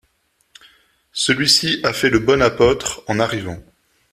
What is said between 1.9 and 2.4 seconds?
fait le